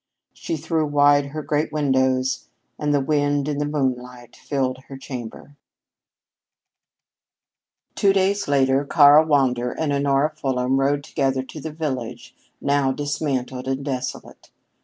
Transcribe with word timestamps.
She 0.33 0.57
threw 0.57 0.87
wide 0.87 1.27
her 1.27 1.43
great 1.43 1.71
windows, 1.71 2.49
and 2.79 2.91
the 2.91 2.99
wind 3.01 3.47
and 3.47 3.61
the 3.61 3.67
moonlight 3.67 4.35
filled 4.35 4.79
her 4.87 4.97
chamber. 4.97 5.57
Two 7.93 8.11
days 8.11 8.47
later 8.47 8.83
Karl 8.83 9.27
Wander 9.27 9.71
and 9.71 9.93
Honora 9.93 10.31
Fulham 10.35 10.79
rode 10.79 11.03
together 11.03 11.43
to 11.43 11.61
the 11.61 11.71
village, 11.71 12.35
now 12.59 12.91
dismantled 12.91 13.67
and 13.67 13.85
desolate. 13.85 14.49